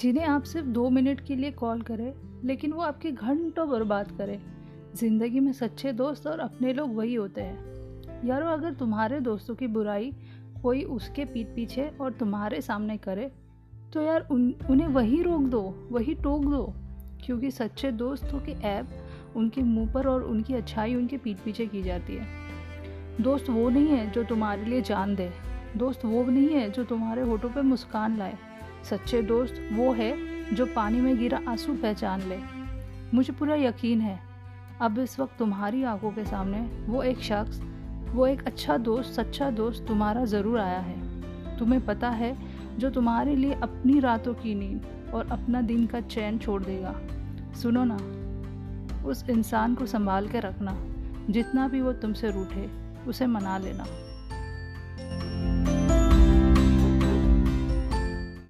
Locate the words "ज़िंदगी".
4.94-5.40